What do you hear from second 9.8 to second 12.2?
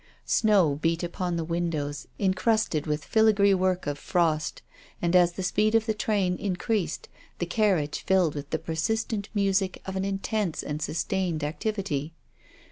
of an intense and sustained activity.